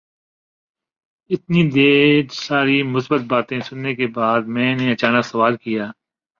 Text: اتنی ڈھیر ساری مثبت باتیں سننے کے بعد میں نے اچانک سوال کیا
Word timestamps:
اتنی 1.29 1.61
ڈھیر 1.69 2.23
ساری 2.37 2.81
مثبت 2.93 3.21
باتیں 3.29 3.59
سننے 3.59 3.91
کے 3.95 4.07
بعد 4.15 4.41
میں 4.53 4.73
نے 4.75 4.91
اچانک 4.91 5.25
سوال 5.25 5.55
کیا 5.57 5.85